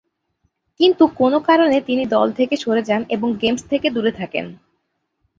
কিন্তু 0.79 1.03
কোনো 1.19 1.37
কারণে 1.39 1.77
তিনি 1.81 2.03
দল 2.05 2.27
থেকে 2.31 2.55
সরে 2.57 2.81
যান 2.83 3.01
এবং 3.09 3.29
গেমস 3.41 3.61
থেকে 3.71 3.87
দূরে 3.89 4.11
থাকেন। 4.11 4.45